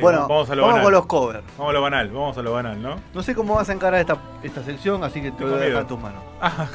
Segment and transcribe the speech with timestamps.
[0.00, 0.84] Bueno, vamos a lo vamos banal.
[0.84, 1.44] con los covers.
[1.56, 2.96] Vamos a lo banal, vamos a lo banal, ¿no?
[3.14, 5.64] No sé cómo vas a encarar esta, esta sección, así que te Tengo voy a
[5.64, 6.22] dejar tus manos.
[6.40, 6.66] Ah,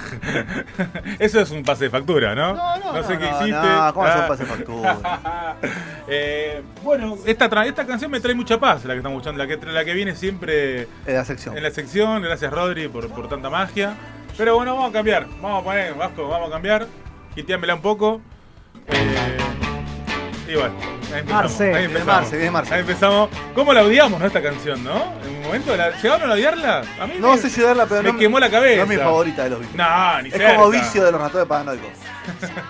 [1.19, 2.53] Eso es un pase de factura, ¿no?
[2.53, 3.51] No, no, sé no, qué no, hiciste.
[3.51, 4.27] no, ¿cómo es un Ah.
[4.27, 5.55] pase de factura?
[6.11, 9.63] Eh, bueno, esta, esta canción me trae mucha paz, la que estamos escuchando, la que,
[9.67, 11.55] la que viene siempre En la sección.
[11.55, 12.23] en la sección.
[12.23, 13.93] Gracias, Rodri, por, por tanta magia.
[14.35, 15.27] Pero bueno, vamos a cambiar.
[15.39, 16.87] Vamos a poner, Vasco, vamos a cambiar.
[17.35, 18.21] Giteámela un poco.
[18.87, 19.37] Eh,
[20.49, 20.73] y bueno,
[21.13, 21.29] ahí empezamos.
[21.31, 22.15] Marce, ahí empezamos.
[22.21, 22.73] Marce, Marce.
[22.73, 23.29] Ahí empezamos.
[23.55, 25.13] ¿Cómo la odiamos, no, esta canción, no?
[25.25, 26.81] En un momento, la, ¿llegaron a odiarla?
[26.99, 28.77] A mí No me, sé si darla, pero me no, quemó la cabeza.
[28.85, 29.77] no es mi favorita de los Beatles.
[29.77, 30.55] No, ni es cerca.
[30.55, 31.89] como vicio de los ratones paranoicos.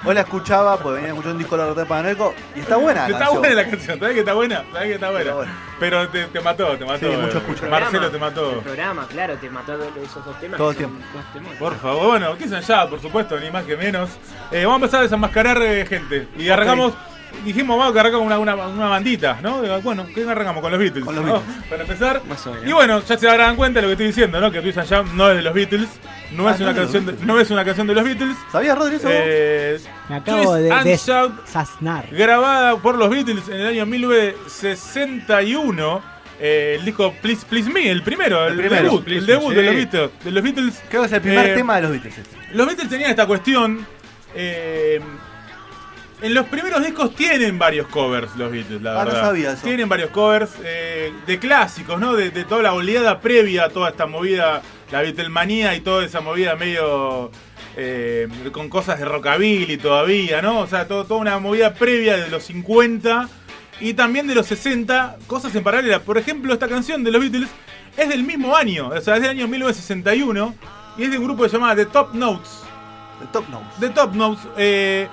[0.06, 3.02] Hoy la escuchaba, pues venía escuchando un disco de los ratones paranoicos y está buena.
[3.02, 3.40] la Está canción.
[3.42, 4.64] buena la canción, ¿sabes que está buena?
[4.72, 5.24] ¿Sabes que está buena?
[5.24, 5.52] Pero bueno.
[5.80, 7.12] Pero te, te mató, te mató.
[7.12, 7.66] Sí, mucho escucha.
[7.68, 8.60] Marcelo te El mató.
[8.62, 10.58] programa, claro, te mató esos dos temas.
[10.58, 11.00] Todo el son
[11.34, 11.56] temas.
[11.58, 14.10] Por favor, bueno, Kiss and Shout, por supuesto, ni más que menos.
[14.52, 16.28] Eh, vamos a empezar a desenmascarar eh, gente.
[16.38, 16.94] Y arrancamos,
[17.46, 19.62] dijimos, vamos a arrancar con una, una, una bandita, ¿no?
[19.82, 20.62] Bueno, ¿qué arrancamos?
[20.62, 21.06] Con los Beatles.
[21.06, 21.34] Con los ¿no?
[21.34, 21.64] Beatles.
[21.70, 22.22] Para empezar.
[22.28, 22.68] Más o menos.
[22.70, 24.52] Y bueno, ya se darán cuenta de lo que estoy diciendo, ¿no?
[24.52, 25.88] Que Kiss and Shout no es de los Beatles.
[26.32, 28.36] No, Ah, es, no una canción de, no es una canción de los Beatles.
[28.52, 29.08] ¿Sabías, Rodri, eso?
[29.12, 32.06] Eh, Me acabo Twist de and de- Shout sasnar.
[32.12, 36.02] grabada por los Beatles en el año 1961.
[36.42, 39.50] eh, el disco Please Please Me, el primero, el, El primero, debut, Please el debut
[39.50, 39.56] sí.
[39.56, 40.82] de, los Beatles, de los Beatles.
[40.90, 42.18] Creo que es el primer Eh, tema de los Beatles.
[42.18, 42.38] este.
[42.54, 43.86] Los Beatles tenían esta cuestión.
[44.36, 45.02] eh,
[46.22, 49.22] en los primeros discos tienen varios covers los Beatles, la Ah, no verdad.
[49.26, 49.64] sabía eso.
[49.64, 52.14] Tienen varios covers eh, de clásicos, ¿no?
[52.16, 54.62] De, de toda la oleada previa a toda esta movida,
[54.92, 57.32] la Beatlemanía y toda esa movida medio
[57.78, 60.60] eh, con cosas de rockabilly todavía, ¿no?
[60.60, 63.30] O sea, todo- toda una movida previa de los 50
[63.80, 66.00] y también de los 60, cosas en paralela.
[66.02, 67.50] Por ejemplo, esta canción de los Beatles
[67.96, 70.56] es del mismo año, o sea, es del año 1961
[70.98, 72.50] y es de un grupo que se llama The Top Notes.
[73.22, 73.80] El Top Notes.
[73.80, 74.48] The Top Notes.
[74.58, 75.08] eh,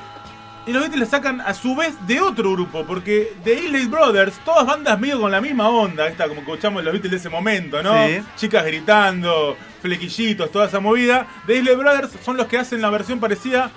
[0.66, 4.38] y los Beatles la sacan a su vez de otro grupo, porque The Isley Brothers,
[4.44, 7.82] todas bandas medio con la misma onda, esta como escuchamos los Beatles de ese momento,
[7.82, 8.06] ¿no?
[8.06, 8.20] Sí.
[8.36, 11.26] Chicas gritando, flequillitos, toda esa movida.
[11.46, 13.70] The Isley Brothers son los que hacen la versión parecida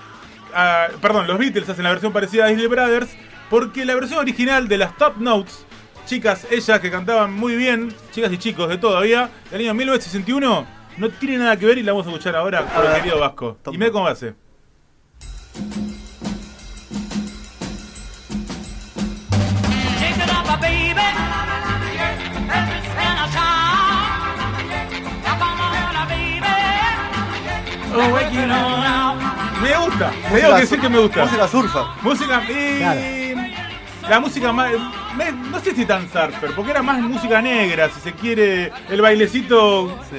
[0.53, 3.09] a, perdón, los Beatles hacen la versión parecida a Isley Brothers,
[3.49, 5.65] porque la versión original de las Top Notes,
[6.05, 10.65] chicas, ellas que cantaban muy bien, chicas y chicos de todavía, del año 1961,
[10.97, 13.57] no tiene nada que ver y la vamos a escuchar ahora por el querido Vasco.
[13.61, 13.93] Top y mira Notes.
[13.93, 14.48] cómo hace.
[29.61, 31.21] Me gusta, te digo Música que sur- que me gusta.
[31.25, 31.85] Música surfa.
[32.01, 32.99] Música y Claro.
[34.09, 34.71] la música más
[35.17, 39.01] me- no sé si tan surfer, porque era más música negra, si se quiere, el
[39.01, 40.17] bailecito, Sí.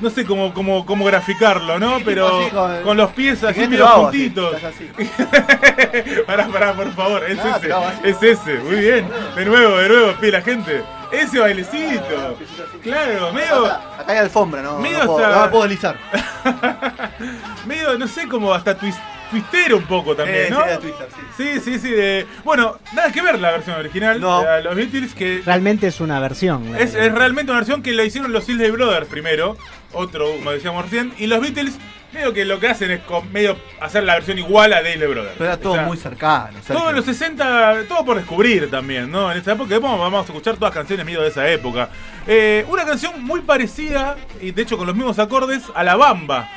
[0.00, 1.98] No sé cómo cómo, cómo graficarlo, ¿no?
[2.04, 4.32] Pero con- con, los pies así medio así,
[4.66, 4.90] así.
[6.26, 8.00] pará, pará, por favor, es Ah, ese, así.
[8.04, 9.08] es ese, muy bien.
[9.36, 10.82] De nuevo, de nuevo, pide la gente.
[11.12, 12.36] Ese bailecito.
[12.82, 15.96] Claro, medio Acá, hay alfombra, no, Medio no, puedo, hasta- no me puedo deslizar.
[17.66, 18.98] medio, no sé, como hasta twist,
[19.30, 20.60] twistero un poco también, Eh, ¿no?
[20.64, 21.60] sí, Twitter, sí.
[21.60, 21.90] Sí, sí, sí.
[21.90, 24.42] de- Bueno, nada que ver la versión original No.
[24.42, 26.74] de los Beatles, que Realmente es una versión.
[26.76, 29.56] es, es realmente una versión que la hicieron los Isley Brothers primero,
[29.92, 31.78] otro, como decíamos recién, y los Beatles,
[32.12, 35.06] medio que lo que hacen es con- medio hacer la versión igual a de Isley
[35.08, 35.34] Brothers.
[35.38, 36.54] Pero era todo O sea, muy cercano.
[36.60, 36.74] Sergio.
[36.76, 39.30] Todo en los 60, todo por descubrir también, ¿no?
[39.30, 41.88] En esa época vamos, vamos a escuchar todas canciones medio de esa época.
[42.26, 46.48] Eh, una canción muy parecida, y de hecho con los mismos acordes, a La Bamba,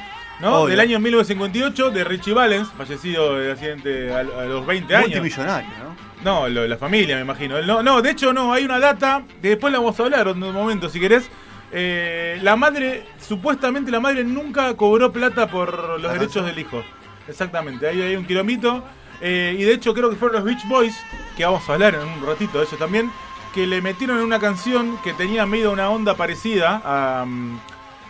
[0.44, 0.60] ¿no?
[0.60, 0.68] Obvio.
[0.72, 5.10] Del año 1958, de Richie Valens, fallecido de accidente a, a los 20 años.
[5.10, 5.94] Multimillonario, ¿no?
[6.24, 7.62] No, lo de la familia, me imagino.
[7.64, 10.42] No, no, de hecho no, hay una data, que después la vamos a hablar en
[10.42, 11.30] un momento si querés.
[11.72, 16.84] Eh, la madre, supuestamente la madre nunca cobró plata por los derechos del hijo.
[17.28, 18.84] Exactamente, ahí hay un kilomito.
[19.22, 20.96] Eh, y de hecho creo que fueron los Beach Boys,
[21.36, 23.12] que vamos a hablar en un ratito de ellos también,
[23.54, 27.60] que le metieron en una canción que tenía medio una onda parecida a, mm,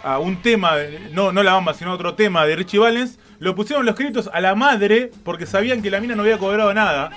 [0.04, 0.74] a un tema,
[1.12, 3.18] no, no la bamba, sino otro tema de Richie Valens.
[3.40, 6.74] Lo pusieron los créditos a la madre porque sabían que la mina no había cobrado
[6.74, 7.12] nada.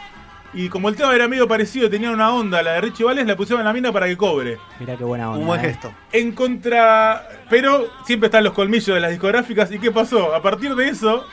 [0.54, 3.36] Y como el tema era medio parecido, tenía una onda, la de Richie Valens, la
[3.36, 4.58] pusieron a la mina para que cobre.
[4.80, 5.40] Mira qué buena onda.
[5.40, 5.64] Un buen eh.
[5.64, 5.92] gesto.
[6.12, 7.28] En contra.
[7.50, 9.70] Pero siempre están los colmillos de las discográficas.
[9.72, 10.34] ¿Y qué pasó?
[10.34, 11.26] A partir de eso,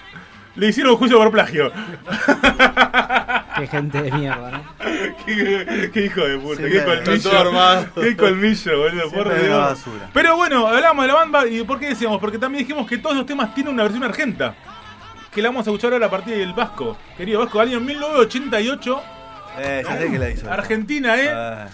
[0.56, 1.72] le hicieron un juicio por plagio.
[3.58, 4.64] Qué gente de mierda, ¿no?
[5.26, 7.94] qué, qué hijo de puta, qué colmillo.
[7.96, 9.58] Qué colmillo, boludo, por Dios.
[9.58, 10.10] basura.
[10.14, 12.20] Pero bueno, hablamos de la banda y ¿por qué decíamos?
[12.20, 14.56] Porque también dijimos que todos los temas tienen una versión argenta.
[15.34, 16.98] que la vamos a escuchar ahora a partir del Vasco.
[17.18, 19.02] Querido Vasco, año 1988.
[19.60, 20.52] Eh, ya sé que la hizo.
[20.52, 21.30] Argentina, ¿eh?
[21.32, 21.68] Ah,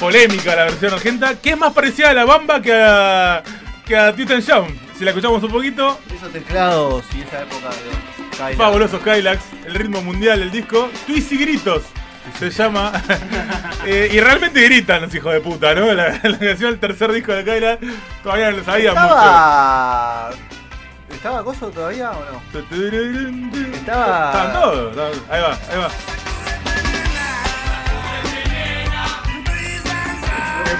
[0.00, 3.42] Polémica la versión argenta, que es más parecida a la Bamba que a,
[3.86, 4.66] que a Titan Young.
[4.98, 8.56] Si la escuchamos un poquito, esos teclados y esa época de Kylax.
[8.56, 11.82] fabulosos Kylax, el ritmo mundial del disco, Twist y Gritos.
[12.38, 12.92] Se llama.
[13.86, 15.92] Eh, y realmente gritan los hijos de puta, ¿no?
[15.92, 17.78] La, la canción del tercer disco de Kylax
[18.22, 19.04] todavía no lo sabían mucho.
[19.08, 20.30] Estaba.
[21.10, 22.40] ¿Estaba Coso todavía o no?
[23.74, 24.96] Estaba- Estaban todos.
[25.30, 25.88] Ahí va, ahí va.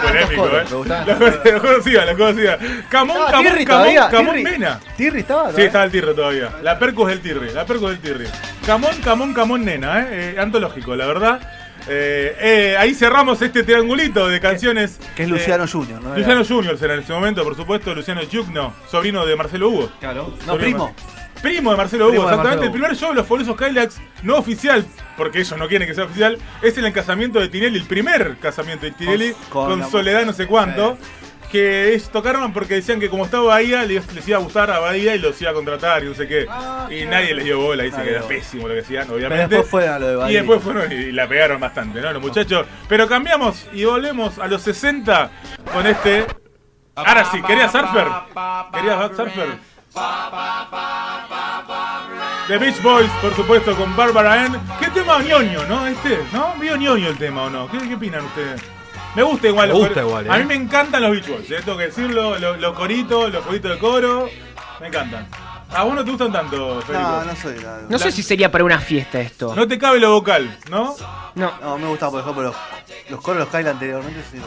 [0.06, 0.64] Polémico, ¿eh?
[0.70, 1.06] me gustaban.
[1.44, 2.58] Lo lo conocía, lo conocía.
[2.88, 4.50] Camón, Estaba Camón, Tirri Camón, todavía, Camón Tirri.
[4.50, 4.80] Nena.
[4.96, 5.42] ¿Tirri estaba?
[5.42, 5.66] Sí, todavía?
[5.66, 6.50] estaba el Tirri todavía.
[6.62, 8.26] La perco es el Tirri, la perco es el Tirri.
[8.66, 10.34] Camón, Camón, Camón Nena, ¿eh?
[10.34, 11.40] Eh, Antológico, la verdad.
[11.86, 14.98] Eh, eh, ahí cerramos este triangulito de canciones.
[15.14, 16.16] Que es eh, Luciano Junior, ¿no?
[16.16, 19.90] Luciano Junior era en ese momento, por supuesto, Luciano Yugno, sobrino de Marcelo Hugo.
[20.00, 20.34] Claro.
[20.46, 20.94] No, Sobrino primo.
[21.44, 22.48] Primo de Marcelo Hugo, exactamente.
[22.48, 24.84] Marcelo el primer show de los fabulosos Kylax, no oficial,
[25.16, 28.86] porque ellos no quieren que sea oficial, es el casamiento de Tinelli, el primer casamiento
[28.86, 30.98] de Tinelli Con- con, con la- Soledad no sé cuánto.
[31.52, 34.80] Que es, tocaron porque decían que como estaba Bahía, les, les iba a gustar a
[34.80, 36.48] Bahía y los iba a contratar y no sé qué.
[36.90, 39.54] y nadie les dio bola, dice que era pésimo lo que hacían, Pero obviamente.
[39.54, 40.38] después fue a lo de Y Bahía.
[40.40, 42.12] después fueron y la pegaron bastante, ¿no?
[42.12, 42.66] Los muchachos.
[42.88, 45.30] Pero cambiamos y volvemos a los 60
[45.72, 46.24] con este.
[46.96, 48.06] Ahora sí, ¿querías Surfer?
[48.72, 49.73] ¿Querías Surfer?
[52.48, 54.60] The Beach Boys, por supuesto, con Barbara Ann.
[54.80, 55.86] ¿Qué tema ñoño, no?
[55.86, 56.54] Este, ¿no?
[56.56, 57.68] Medio ñoño el tema, ¿o no?
[57.68, 58.60] ¿Qué, qué opinan ustedes?
[59.14, 59.68] Me gusta igual.
[59.68, 60.40] Me gusta igual, A ¿eh?
[60.40, 61.60] mí me encantan los Beach Boys, ¿eh?
[61.64, 62.38] tengo que decirlo.
[62.38, 64.28] Los, los coritos, los coritos de coro.
[64.80, 65.28] Me encantan.
[65.74, 67.10] ¿A vos no te gustan tanto, Federico?
[67.10, 67.54] No, no soy.
[67.54, 69.54] No, No sé si sería para una fiesta esto.
[69.54, 70.94] No te cabe lo vocal, ¿no?
[71.34, 71.52] No.
[71.60, 72.56] no, me gustaba, por ejemplo, los,
[73.10, 74.20] los coros los Kyle anteriormente.
[74.30, 74.38] Sí,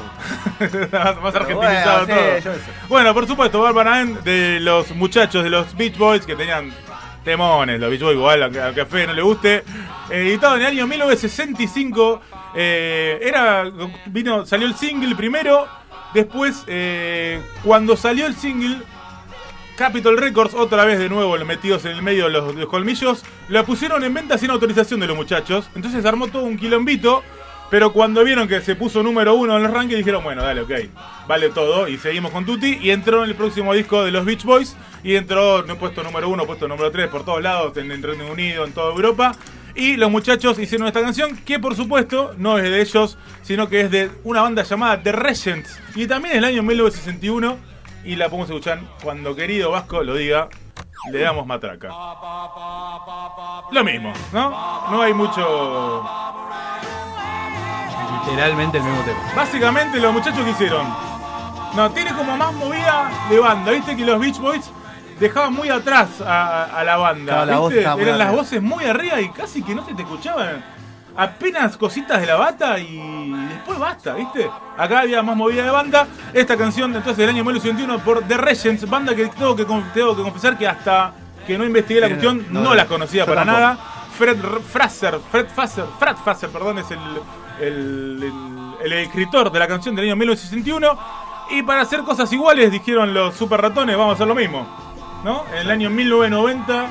[0.60, 0.88] me
[1.22, 2.38] más, argentinizado bueno, sí, todo.
[2.40, 2.72] yo qué sé.
[2.88, 6.72] Bueno, por supuesto, Barbara Ann de los muchachos de los Beach Boys que tenían
[7.26, 9.56] temones, los Beach Boys igual, aunque aunque a Fede no le guste.
[10.10, 12.22] Eh, editado en el año 1965.
[12.56, 13.66] eh, era.
[14.06, 15.68] vino Salió el single primero.
[16.14, 18.82] Después, eh, cuando salió el single.
[19.78, 23.24] Capitol Records, otra vez de nuevo metidos en el medio de los, de los colmillos,
[23.48, 25.70] la pusieron en venta sin autorización de los muchachos.
[25.76, 27.24] Entonces armó todo un quilombito.
[27.70, 30.72] Pero cuando vieron que se puso número uno en el ranking, dijeron, bueno, dale, ok,
[31.28, 31.88] vale todo.
[31.88, 32.80] Y seguimos con Tutti.
[32.82, 34.76] Y entró en el próximo disco de los Beach Boys.
[35.04, 38.32] Y entró en puesto número uno, puesto número tres, por todos lados, en el Reino
[38.32, 39.34] Unido, en toda Europa.
[39.76, 43.82] Y los muchachos hicieron esta canción, que por supuesto no es de ellos, sino que
[43.82, 45.80] es de una banda llamada The Regents.
[45.94, 47.77] Y también en el año 1961.
[48.08, 50.48] Y la podemos escuchar cuando querido Vasco lo diga.
[51.12, 51.90] Le damos matraca.
[53.70, 54.50] Lo mismo, ¿no?
[54.90, 56.06] No hay mucho.
[58.26, 59.20] Literalmente el mismo tema.
[59.36, 60.88] Básicamente los muchachos que hicieron.
[61.76, 63.72] No, tiene como más movida de banda.
[63.74, 64.72] Viste que los Beach Boys
[65.20, 67.44] dejaban muy atrás a, a la banda.
[67.44, 70.64] Claro, la Eran las voces muy arriba y casi que no se te escuchaban.
[71.18, 74.48] Apenas cositas de la bata y después basta, ¿viste?
[74.78, 76.08] Acá había más movida de banda.
[76.32, 80.22] Esta canción entonces del año 1981 por The Regents, banda que tengo que, tengo que
[80.22, 81.14] confesar que hasta
[81.48, 83.60] que no investigué la cuestión no, no, la conocía para tampoco.
[83.60, 83.78] nada.
[84.18, 87.00] Fred R- Frasser, Fred Fasser, Fred Fasser, perdón, es el,
[87.62, 90.98] el, el- el escritor de la canción del año 1961.
[91.50, 94.68] Y para hacer cosas iguales, dijeron los super ratones, vamos a hacer lo mismo.
[95.24, 95.46] ¿No?
[95.54, 96.88] En el año 1990,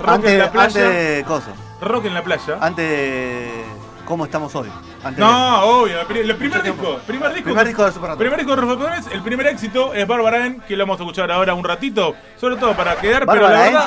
[0.00, 0.66] Rock en Antes, la playa.
[0.86, 1.54] antes de cosas.
[1.80, 2.58] Rock en la playa.
[2.60, 3.64] Antes de.
[4.04, 4.68] ¿Cómo estamos hoy?
[5.04, 8.16] Antes de- No, obvio, el pri- el primer disco, primer disco, Primer disco de Super
[8.16, 11.04] primer disco de Los Ratones, el primer éxito es Barbara Ann, que lo vamos a
[11.04, 13.80] escuchar ahora un ratito, sobre todo para quedar, pero Bárbara la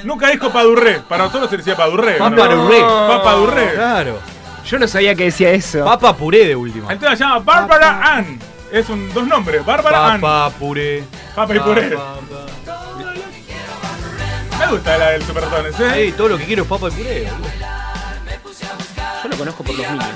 [0.00, 2.14] se nunca dijo Padurré, para nosotros se decía Padurré.
[2.18, 2.80] Paparurré.
[2.80, 3.72] Papadurré.
[3.74, 4.18] Claro.
[4.64, 5.84] Yo no sabía que decía eso.
[5.84, 6.92] Papa puré de última.
[6.92, 8.38] El tema se llama Barbara Ann.
[8.72, 10.20] Es un, dos nombres, Bárbara Ann.
[10.20, 11.04] Papa puré.
[11.36, 11.96] Papa y puré.
[14.58, 15.92] Me gusta la del Super Ratones, ¿eh?
[15.94, 17.30] Ey, todo lo que quiero es papa y puré.
[17.30, 17.48] boludo.
[19.22, 20.14] Yo lo conozco por los Minions.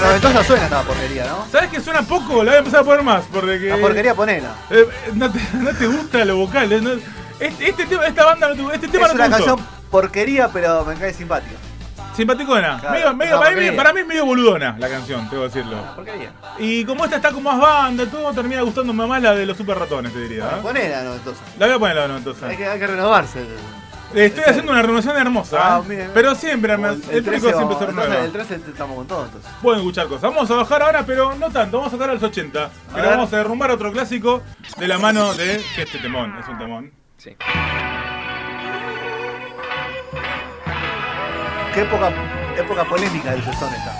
[0.00, 1.46] Pero entonces suena esta porquería, ¿no?
[1.50, 2.42] ¿Sabes que suena poco?
[2.42, 3.24] La voy a empezar a poner más.
[3.32, 4.54] Porque La porquería ponela.
[4.70, 6.72] Eh, no, te, no te gusta lo vocal.
[6.72, 6.92] eh, no-
[7.38, 9.46] este, este tema, esta banda, no te- este tema Es no te una gustó.
[9.56, 11.54] canción porquería, pero me cae simpática.
[12.16, 12.78] Simpaticona.
[12.80, 13.76] Claro, medio, para, mí, porquería.
[13.76, 15.76] para mí es medio boludona la canción, tengo que decirlo.
[15.94, 16.32] Porquería.
[16.58, 19.78] Y como esta está con más banda, todo termina gustándome más la de los super
[19.78, 20.44] ratones, te diría.
[20.44, 20.60] ¿eh?
[20.62, 21.42] Ponela, no, entonces.
[21.58, 22.42] La voy a poner la no, entonces.
[22.42, 23.44] Hay que, hay que renovarse.
[24.14, 25.88] Estoy haciendo una renovación hermosa, Ah, ¿eh?
[25.88, 26.10] bien.
[26.14, 28.24] pero siempre, El, el, 13 público siempre se renueva.
[28.24, 29.50] el 13 estamos con todo, entonces.
[29.60, 30.22] Pueden escuchar cosas.
[30.22, 31.78] Vamos a bajar ahora, pero no tanto.
[31.78, 32.70] Vamos a sacar a los 80.
[32.94, 33.16] Pero ver.
[33.16, 34.42] vamos a derrumbar otro clásico
[34.78, 36.34] de la mano de que este temón.
[36.38, 36.92] Es un temón.
[37.18, 37.36] Sí.
[41.76, 42.10] Qué época,
[42.56, 43.94] época polémica del Sestón esta.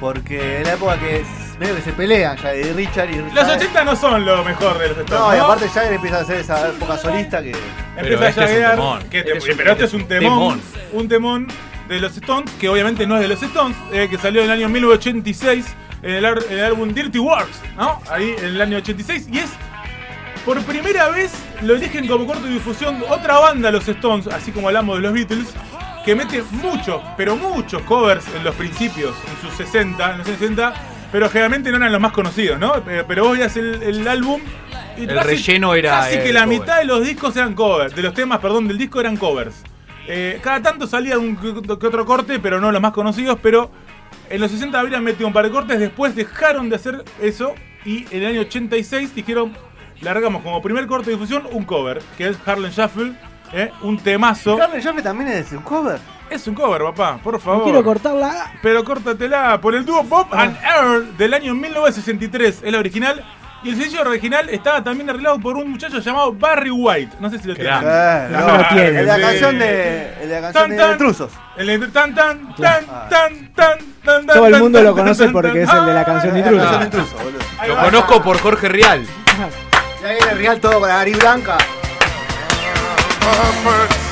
[0.00, 1.24] Porque en la época que
[1.60, 4.88] medio que se pelean ya de Richard y Los 80 no son lo mejor de
[4.88, 5.20] los Stones.
[5.20, 7.52] No, y aparte Jagger empieza a hacer esa época solista que.
[7.96, 8.98] Empieza a este es un llaguear, temón.
[9.10, 10.60] que te- Este es un pero este es un temón, temón.
[10.92, 11.48] un temón
[11.88, 14.52] de los Stones, que obviamente no es de los Stones, eh, que salió en el
[14.58, 15.66] año 1986
[16.02, 18.00] en el, ar- en el álbum Dirty Works, ¿no?
[18.10, 19.50] Ahí en el año 86, y es
[20.46, 24.68] por primera vez lo eligen como corto de difusión otra banda, los Stones, así como
[24.68, 25.48] hablamos de los Beatles,
[26.04, 30.72] que mete muchos, pero muchos covers en los principios, en sus 60, en los 60,
[31.10, 32.74] pero generalmente no eran los más conocidos, ¿no?
[32.84, 34.40] Pero vos veías el, el álbum
[34.96, 36.60] y El relleno era, Casi eh, que la cover.
[36.60, 39.62] mitad de los discos eran covers, de los temas, perdón, del disco eran covers.
[40.06, 43.72] Eh, cada tanto salía un que que otro corte, pero no los más conocidos, pero
[44.30, 47.52] en los 60 habrían metido un par de cortes, después dejaron de hacer eso
[47.84, 49.52] y en el año 86 dijeron,
[50.00, 53.12] largamos como primer corte de difusión un cover, que es Harlem Shuffle,
[53.52, 54.56] eh, un temazo.
[54.56, 55.98] Carmen Joffrey también es un cover.
[56.28, 57.58] Es un cover, papá, por favor.
[57.58, 58.52] No quiero cortarla.
[58.60, 63.24] Pero córtatela por el dúo Bob and Earl del año 1963, es la original.
[63.62, 67.16] Y el sencillo original estaba también arreglado por un muchacho llamado Barry White.
[67.20, 67.74] No sé si lo tienen.
[67.84, 68.86] Eh, No lo tiene.
[68.88, 70.14] El de la canción de.
[70.22, 70.92] El de la canción Tan, de tan.
[70.92, 71.32] Intrusos.
[71.56, 73.06] El de tan tan tan Ah.
[73.08, 75.94] tan tan tan Todo el mundo tan, lo conoce tan, porque tan, es el de
[75.94, 77.14] la canción de Intrusos.
[77.66, 79.06] Lo conozco por Jorge Rial.
[80.06, 81.56] Y ahí viene Real todo con la Gary Blanca.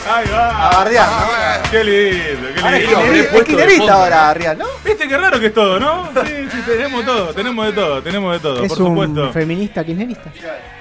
[0.07, 0.71] Ahí A va.
[0.73, 1.71] bardear, ¿no?
[1.71, 3.01] Qué lindo, qué Ahora es lindo.
[3.01, 4.65] kirchnerista- es kirchnerista ahora, Real, ¿no?
[4.85, 6.09] Viste qué raro que es todo, ¿no?
[6.27, 9.33] Sí, sí, tenemos todo, tenemos de todo, tenemos de todo, Es por un supuesto.
[9.33, 10.31] feminista kirchnerista.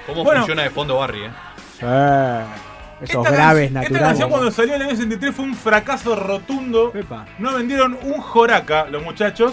[0.06, 0.40] ¿Cómo Bueno.
[0.40, 1.30] funciona de fondo Barry, eh?
[3.00, 6.16] Esos Esta graves can- Esta canción cuando salió en el año 63 fue un fracaso
[6.16, 6.92] rotundo.
[6.94, 7.24] Epa.
[7.38, 9.52] No vendieron un joraca los muchachos.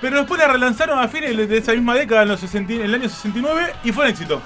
[0.00, 2.94] Pero después la relanzaron a fines de esa misma década, en, los 60 en el
[2.94, 4.42] año 69, y fue un éxito.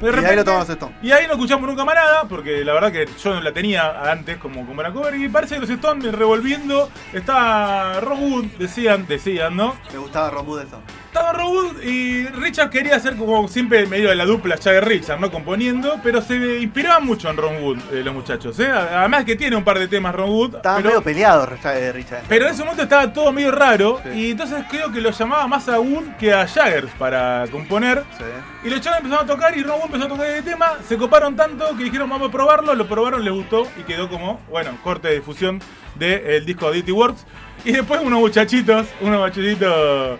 [0.00, 0.90] De Y ahí lo tomamos esto.
[1.02, 4.36] Y ahí no escuchamos nunca más nada, porque la verdad que yo la tenía antes
[4.38, 6.90] como, como era cover, y parece que los Stones revolviendo.
[7.12, 9.74] Está Rob Wood, decían, decían, ¿no?
[9.92, 10.80] Me gustaba Ron Wood eso.
[11.06, 15.20] Estaba Rob Wood y Richard quería hacer como siempre medio de la dupla Jagger Richard,
[15.20, 15.30] ¿no?
[15.30, 18.68] Componiendo, pero se inspiraban mucho en Ron Wood, eh, los muchachos, ¿eh?
[18.68, 20.56] Además que tiene un par de temas Ron Wood.
[20.56, 21.92] Estaba pero- medio peleado Richard.
[21.94, 22.22] Richard.
[22.28, 24.10] pero en ese momento estaba todo medio raro Sí.
[24.18, 28.02] y entonces creo que lo llamaba más a Wood que a Jagger para componer.
[28.18, 28.24] Sí.
[28.64, 30.72] Y los chavos empezaron a tocar y Ron Empezó a tocar el tema.
[30.88, 32.74] Se coparon tanto que dijeron vamos a probarlo.
[32.74, 35.60] Lo probaron, les gustó y quedó como, bueno, corte de difusión
[35.94, 37.26] del disco Dirty Works.
[37.64, 40.18] Y después unos muchachitos, unos muchachitos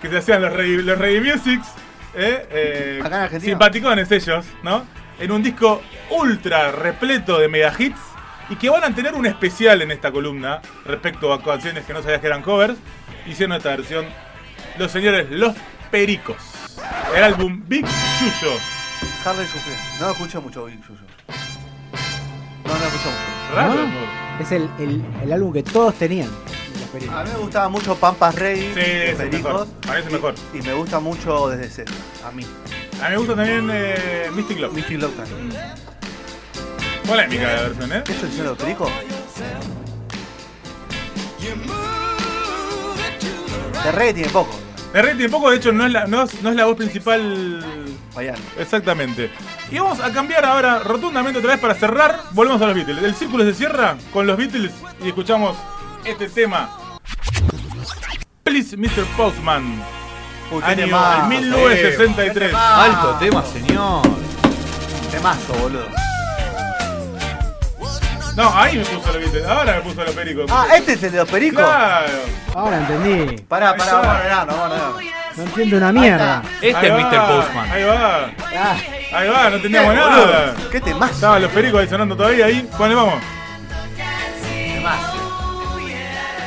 [0.00, 1.68] que se hacían los reggae, los musics.
[2.14, 2.46] ¿eh?
[2.50, 3.52] Eh, Acá en Argentina.
[3.52, 4.84] simpaticones ellos, ¿no?
[5.18, 8.00] En un disco ultra repleto de mega hits.
[8.48, 12.02] Y que van a tener un especial en esta columna respecto a canciones que no
[12.02, 12.76] sabías que eran covers.
[13.26, 14.06] Hicieron esta versión
[14.78, 15.54] los señores Los
[15.90, 16.36] Pericos.
[17.14, 18.79] El álbum Big Yuyo.
[19.24, 19.74] Harley Shuffle.
[20.00, 21.00] No escucho mucho Big Yuyo.
[22.64, 23.54] No, no escucho mucho.
[23.54, 23.86] Raro.
[24.40, 26.28] Es el, el, el álbum que todos tenían.
[27.10, 28.72] A mí me gustaba mucho Pampas Rey.
[28.74, 29.66] Sí, ese es mejor.
[29.86, 30.34] Parece y, mejor.
[30.54, 31.92] Y me gusta mucho desde cero.
[32.26, 32.44] A mí.
[33.00, 34.72] A mí me gusta también eh, Mystic Love.
[34.72, 35.50] Mystic Love también.
[37.06, 38.04] Polémica la versión, ¿eh?
[38.08, 38.90] ¿Esto es el Perico?
[43.84, 44.58] De reggae tiene poco.
[44.92, 47.64] Repente un poco, de hecho, no es la, no es, no es la voz principal.
[48.14, 48.36] Vayan.
[48.58, 49.30] Exactamente.
[49.70, 52.20] Y vamos a cambiar ahora rotundamente otra vez para cerrar.
[52.32, 53.02] Volvemos a los Beatles.
[53.04, 54.72] El círculo se cierra con los Beatles
[55.04, 55.56] y escuchamos
[56.04, 56.70] este tema.
[58.42, 59.04] Please, Mr.
[59.16, 59.80] Postman.
[60.50, 62.52] Uy, Año temazo, 1963.
[62.54, 64.02] Alto tema, señor.
[65.12, 66.09] Temazo, boludo.
[68.40, 69.48] No, ahí me puso.
[69.48, 70.50] Ahora me puso los pericos.
[70.50, 71.62] Ah, ¿este es el de los pericos?
[71.62, 72.12] Claro.
[72.54, 73.36] Ahora entendí.
[73.42, 75.36] Pará, pará, vamos a verano, vamos a.
[75.36, 76.42] No entiendo una mierda.
[76.60, 77.26] Este Ahí es va, Mr.
[77.28, 77.70] Postman.
[77.70, 78.30] Ahí va.
[78.56, 78.76] Ah,
[79.12, 80.52] Ahí va, no entendíamos ¿Qué, nada.
[80.52, 80.70] boludo?
[80.70, 81.12] ¿Qué temazo?
[81.14, 82.68] Estaban los pericos ahí sonando todavía ahí.
[82.76, 83.14] ¿Cuál le vamos?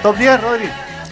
[0.01, 0.69] Top 10, Rodri.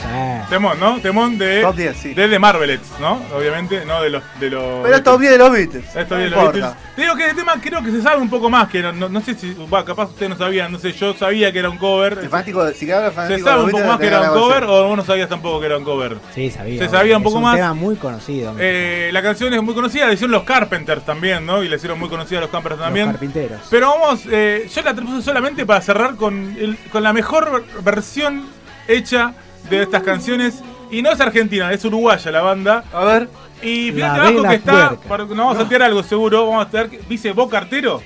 [0.08, 0.42] Eh.
[0.50, 1.00] Temón, ¿no?
[1.00, 1.62] Temón de.
[1.62, 2.14] Top 10, sí.
[2.14, 3.22] De The Marvelettes, ¿no?
[3.36, 4.24] Obviamente, no de los.
[4.40, 5.86] De los Pero es top 10 de los Beatles.
[5.96, 6.60] Esto no bien, los importa.
[6.60, 6.84] Beatles.
[6.96, 9.08] Te digo que el tema creo que se sabe un poco más, que no, no,
[9.10, 11.78] no sé si, va, capaz ustedes no sabían, no sé, yo sabía que era un
[11.78, 12.20] cover.
[12.22, 14.22] El fanático, de- si queda el Se fanático sabe de un poco más que era
[14.22, 16.18] un cover o vos no sabías tampoco que era un cover.
[16.36, 16.84] Sí, sabía.
[16.84, 17.54] Se sabía un Es poco más.
[17.54, 18.54] un tema muy conocido.
[18.60, 21.64] Eh, la canción es muy conocida, la hicieron los Carpenters también, ¿no?
[21.64, 23.08] Y la hicieron muy conocida a los Carpenters los también.
[23.08, 23.62] carpinteros.
[23.70, 28.44] Pero vamos, eh, yo la puse solamente para cerrar con, el- con la mejor versión
[28.94, 29.34] hecha
[29.70, 30.62] de estas canciones.
[30.90, 32.84] Y no es argentina, es uruguaya la banda.
[32.94, 33.30] A ver.
[33.62, 35.08] Y fíjate abajo que está, puerca.
[35.08, 38.02] para- nos vamos a saltear algo seguro, vamos a estar, dice Bo Cartero.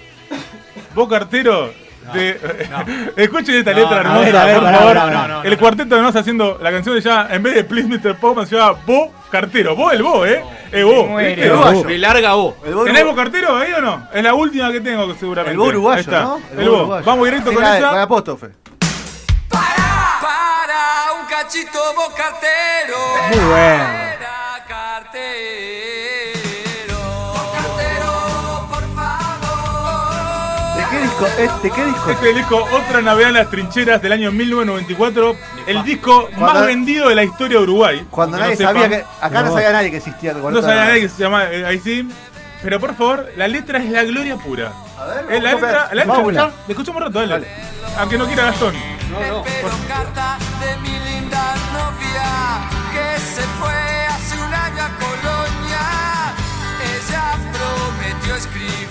[0.94, 1.72] Bo Cartero.
[2.14, 2.40] de-
[3.16, 4.62] Escuchen esta No, letra no, hermosa.
[4.62, 5.58] No, no, el no.
[5.58, 8.16] cuarteto de nos haciendo la canción se llama, en vez de Please Mr.
[8.18, 9.76] Popman, se llama Bo Cartero.
[9.76, 10.44] Bo el Bo, eh.
[10.72, 11.04] Eh, Bo.
[11.06, 11.84] Uruguayo.
[11.84, 12.30] De larga.
[12.66, 13.06] El Bo ¿Tenés.
[13.06, 14.08] Bo Cartero ahí o no?
[14.14, 15.54] Es la última que tengo seguramente.
[15.54, 16.22] El Bo uruguayo, Ahí está.
[16.22, 16.40] ¿no?
[16.58, 16.76] El, Bo.
[16.80, 17.06] uruguayo.
[17.06, 17.90] Vamos directo Sí, con la- esa.
[17.90, 18.48] Con apóstrofe.
[21.46, 22.98] Cachito bocatero.
[23.30, 23.84] Muy bueno.
[27.54, 30.76] Cartero, por favor.
[30.76, 31.26] ¿De qué disco?
[31.28, 32.10] es- ¿De qué disco?
[32.10, 35.36] Este es el disco Otra Navidad en las Trincheras del año 1994.
[35.68, 38.08] El disco Cuando- más vendido de la historia de Uruguay.
[38.10, 39.00] Cuando nadie no sabía sepan.
[39.00, 39.06] que.
[39.26, 41.80] Acá no sabía nadie que existía el No sabía nadie que se llama eh, ahí
[41.80, 42.10] sí.
[42.64, 44.72] Pero por favor, la letra es la gloria pura.
[45.00, 47.48] A ver, la letra, la letra, le escuchamos un rato, dale.
[48.00, 48.76] Aunque no quiera Gastón.
[48.76, 49.44] Espero
[49.88, 52.30] carta de mi linda novia
[52.94, 55.86] que se fue hace un año a Colonia.
[56.94, 58.84] Ella prometió escribir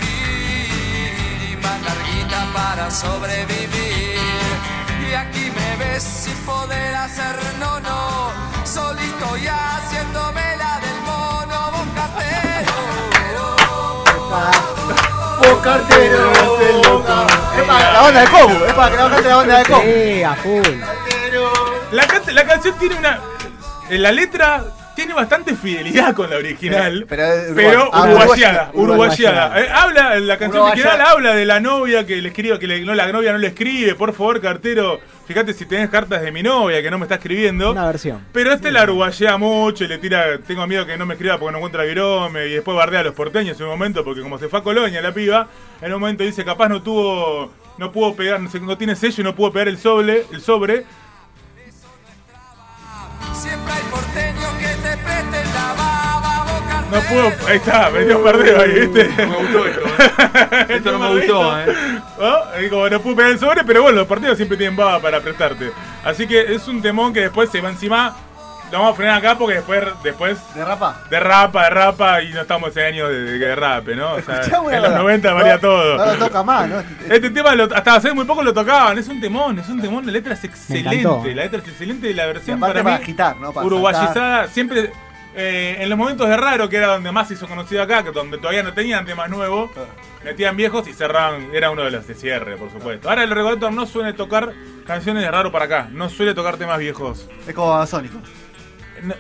[1.51, 4.19] y mandar guita para sobrevivir.
[5.09, 8.33] Y aquí me ves sin poder hacer no, no,
[8.65, 12.75] solito y haciéndome la del mono, vos cartero.
[15.63, 16.33] cartero,
[17.57, 19.83] Es para la banda de Cobu, es para que la la banda de Cobu.
[19.83, 20.95] Sí, a full.
[21.95, 23.21] La, can- la canción tiene una.
[23.91, 24.65] En la letra
[24.97, 27.05] tiene bastante fidelidad con la original.
[27.09, 27.25] Pero-
[27.55, 29.47] pero Pero, uruguay- ah, uruguayada, uruguayada.
[29.49, 29.61] uruguayada.
[29.61, 30.91] Eh, habla, la canción Uruguayada.
[30.93, 33.49] original habla de la novia que le escribe, que le- no, la novia no le
[33.49, 33.95] escribe.
[33.97, 37.73] Por favor, cartero, fíjate si tenés cartas de mi novia que no me está escribiendo.
[37.73, 38.21] Una versión.
[38.33, 41.53] Pero este la uruguayea mucho y le tira, tengo miedo que no me escriba porque
[41.53, 44.49] no encuentra virome y después bardea a los porteños en un momento porque como se
[44.49, 45.49] fue a Colonia la piba,
[45.83, 49.21] en un momento dice capaz no tuvo, no pudo pegar, no, sé, no tiene sello
[49.21, 50.85] y no pudo pegar el sobre, el sobre.
[56.91, 59.09] No pudo, ahí está, metió un perdeo ahí, ¿viste?
[59.27, 60.67] Me gustó esto, ¿eh?
[60.77, 61.67] Esto no me gustó, ¿eh?
[62.21, 62.63] ¿No?
[62.65, 65.21] Y como no pudo pegar el sobre, pero bueno, los partidos siempre tienen baba para
[65.21, 65.73] prestarte.
[66.05, 68.15] Así que es un temón que después se va encima.
[68.73, 70.97] Lo vamos a frenar acá porque después, después ¿De rapa?
[71.11, 74.15] derrapa, derrapa y no estamos en años de, de que derrape, ¿no?
[74.15, 74.99] O sea, en los cosa.
[74.99, 75.97] 90 No- varía todo.
[75.99, 76.77] No lo toca más, ¿no?
[77.09, 80.07] Este tema lo- hasta hace muy poco lo tocaban, es un temón, es un temón,
[80.07, 82.97] la letra es excelente, la letra es excelente y la Y versión aparte para para
[82.99, 83.53] mí agitar, ¿no?
[83.53, 83.65] Para saltar.
[83.67, 84.91] uruguayizada, siempre
[85.37, 88.13] eh, en los momentos de raro, que era donde más se hizo conocido acá, que
[88.13, 89.71] donde todavía no tenían temas nuevos,
[90.25, 93.09] metían viejos y cerraban, era uno de los de cierre, por supuesto.
[93.09, 94.53] Ahora el regulator no suele tocar
[94.87, 97.29] canciones de raro para acá, no suele tocar temas viejos.
[97.47, 98.19] Es como Sónico.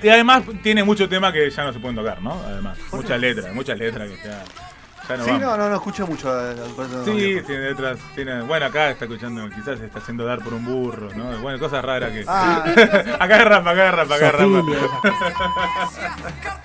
[0.02, 2.40] Y además tiene mucho tema que ya no se pueden tocar, ¿no?
[2.46, 4.42] Además, muchas letras, muchas letras que ya,
[5.08, 5.40] ya no Sí, van.
[5.40, 6.28] no, no, no escucho mucho.
[6.74, 10.40] cuarteto de Sí, tiene letras, tiene, bueno, acá está escuchando, quizás se está haciendo dar
[10.42, 11.38] por un burro, ¿no?
[11.40, 12.24] Bueno, cosas raras que...
[12.26, 12.64] Ah.
[13.20, 14.62] acá es rapa, acá es rapa, acá es rapa.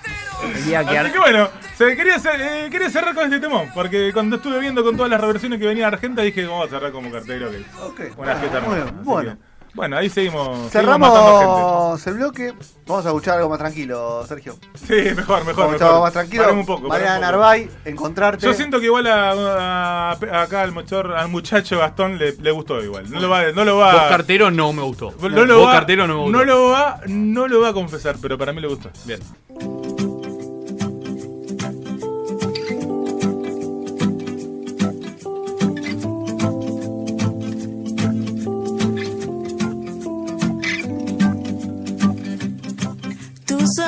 [0.40, 4.82] Así que bueno, se quería, eh, quería cerrar con este temón, porque cuando estuve viendo
[4.82, 7.58] con todas las reversiones que venía de Argenta dije, vamos a cerrar como cartero, que
[7.58, 8.00] es Ok.
[8.16, 9.36] una fiesta bien, Así bueno.
[9.74, 12.54] Bueno, ahí seguimos, seguimos Cerramos el bloque.
[12.86, 14.56] Vamos a escuchar algo más tranquilo, Sergio.
[14.74, 16.02] Sí, mejor, mejor, Vamos a escuchar algo mejor.
[16.02, 16.42] más tranquilo.
[16.42, 17.70] Paremos un poco, Mariana paremos un poco.
[17.70, 18.46] Narvay, encontrarte.
[18.46, 22.50] Yo siento que igual a, a- a- acá al, mochor, al muchacho Gastón le, le
[22.50, 23.10] gustó igual.
[23.10, 25.14] No lo va, no lo va Vos cartero no me gustó.
[25.20, 26.38] No lo, Vos va, cartero no me gustó.
[26.38, 28.90] no lo va, no lo va a confesar, pero para mí le gustó.
[29.04, 29.20] Bien.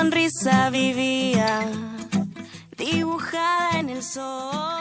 [0.03, 1.61] Sonrisa vivía
[2.77, 4.72] dibujada en el sol.